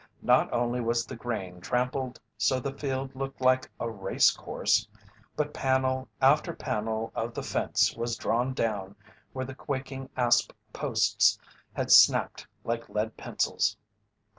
Not 0.23 0.51
only 0.51 0.81
was 0.81 1.05
the 1.05 1.15
grain 1.15 1.61
trampled 1.61 2.19
so 2.35 2.59
the 2.59 2.73
field 2.73 3.15
looked 3.15 3.39
like 3.39 3.69
a 3.79 3.87
race 3.87 4.31
course, 4.31 4.87
but 5.35 5.53
panel 5.53 6.07
after 6.19 6.53
panel 6.55 7.11
of 7.13 7.35
the 7.35 7.43
fence 7.43 7.95
was 7.95 8.17
down 8.17 8.95
where 9.31 9.45
the 9.45 9.53
quaking 9.53 10.09
asp 10.17 10.53
posts 10.73 11.37
had 11.73 11.91
snapped 11.91 12.47
like 12.63 12.89
lead 12.89 13.15
pencils. 13.15 13.77